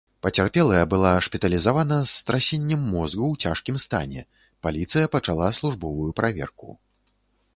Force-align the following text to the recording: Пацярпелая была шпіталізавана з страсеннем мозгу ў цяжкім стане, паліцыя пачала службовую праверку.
Пацярпелая 0.25 0.85
была 0.91 1.09
шпіталізавана 1.25 1.97
з 2.03 2.13
страсеннем 2.21 2.81
мозгу 2.93 3.27
ў 3.29 3.35
цяжкім 3.47 3.77
стане, 3.85 4.25
паліцыя 4.69 5.11
пачала 5.17 5.51
службовую 5.59 6.09
праверку. 6.21 6.69